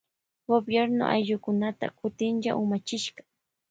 Gobierno 0.49 1.03
ayllukunata 1.13 1.85
kutinlla 1.97 2.51
umachishka. 2.61 3.21